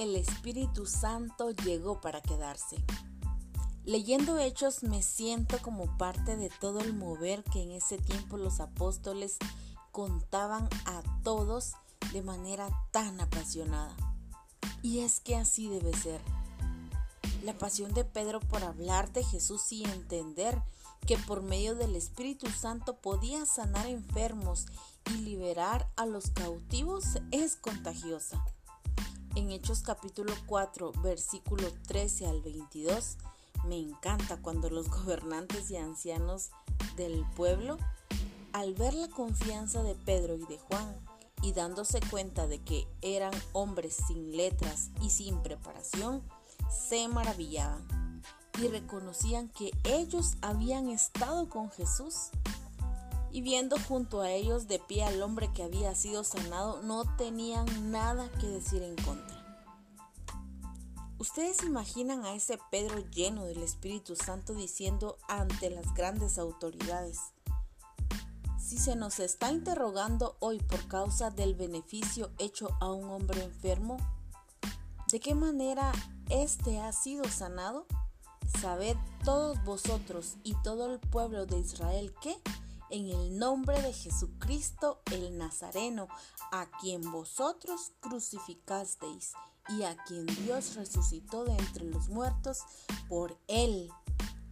[0.00, 2.82] el Espíritu Santo llegó para quedarse.
[3.84, 8.60] Leyendo hechos me siento como parte de todo el mover que en ese tiempo los
[8.60, 9.36] apóstoles
[9.92, 11.72] contaban a todos
[12.14, 13.94] de manera tan apasionada.
[14.80, 16.22] Y es que así debe ser.
[17.42, 20.62] La pasión de Pedro por hablar de Jesús y entender
[21.06, 24.64] que por medio del Espíritu Santo podía sanar enfermos
[25.10, 28.42] y liberar a los cautivos es contagiosa.
[29.36, 33.16] En Hechos capítulo 4, versículo 13 al 22,
[33.64, 36.50] me encanta cuando los gobernantes y ancianos
[36.96, 37.78] del pueblo,
[38.52, 40.96] al ver la confianza de Pedro y de Juan,
[41.42, 46.22] y dándose cuenta de que eran hombres sin letras y sin preparación,
[46.68, 48.22] se maravillaban
[48.60, 52.30] y reconocían que ellos habían estado con Jesús.
[53.32, 57.90] Y viendo junto a ellos de pie al hombre que había sido sanado, no tenían
[57.90, 59.40] nada que decir en contra.
[61.18, 67.18] Ustedes imaginan a ese Pedro lleno del Espíritu Santo diciendo ante las grandes autoridades,
[68.58, 73.96] si se nos está interrogando hoy por causa del beneficio hecho a un hombre enfermo,
[75.10, 75.92] ¿de qué manera
[76.28, 77.84] éste ha sido sanado?
[78.60, 82.36] Sabed todos vosotros y todo el pueblo de Israel que,
[82.90, 86.08] en el nombre de Jesucristo el Nazareno,
[86.52, 89.32] a quien vosotros crucificasteis
[89.68, 92.58] y a quien Dios resucitó de entre los muertos,
[93.08, 93.90] por él,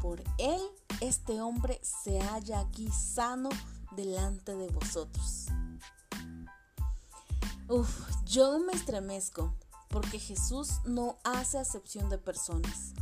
[0.00, 0.60] por él
[1.00, 3.48] este hombre se halla aquí sano
[3.96, 5.46] delante de vosotros.
[7.68, 9.54] Uf, yo me estremezco
[9.88, 12.92] porque Jesús no hace acepción de personas.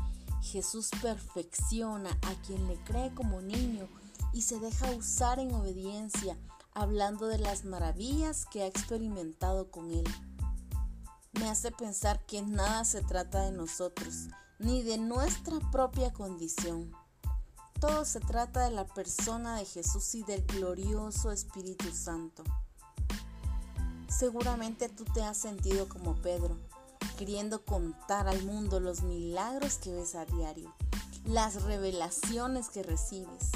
[0.42, 3.88] Jesús perfecciona a quien le cree como niño
[4.32, 6.38] y se deja usar en obediencia,
[6.72, 10.04] hablando de las maravillas que ha experimentado con él.
[11.32, 14.28] Me hace pensar que nada se trata de nosotros,
[14.58, 16.92] ni de nuestra propia condición.
[17.80, 22.42] Todo se trata de la persona de Jesús y del glorioso Espíritu Santo.
[24.08, 26.56] Seguramente tú te has sentido como Pedro
[27.18, 30.72] queriendo contar al mundo los milagros que ves a diario,
[31.24, 33.50] las revelaciones que recibes,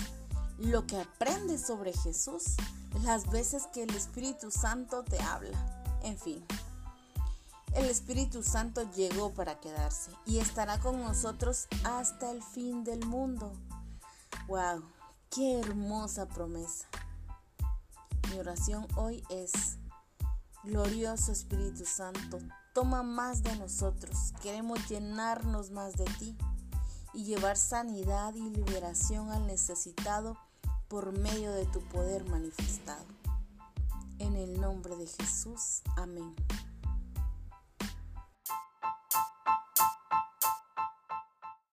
[0.71, 2.57] lo que aprendes sobre Jesús,
[3.03, 6.45] las veces que el Espíritu Santo te habla, en fin.
[7.75, 13.53] El Espíritu Santo llegó para quedarse y estará con nosotros hasta el fin del mundo.
[14.47, 14.83] ¡Wow!
[15.31, 16.87] ¡Qué hermosa promesa!
[18.31, 19.79] Mi oración hoy es,
[20.65, 22.39] glorioso Espíritu Santo,
[22.73, 24.33] Toma más de nosotros.
[24.41, 26.37] Queremos llenarnos más de ti
[27.13, 30.39] y llevar sanidad y liberación al necesitado
[30.93, 33.07] por medio de tu poder manifestado.
[34.19, 35.81] En el nombre de Jesús.
[35.97, 36.35] Amén.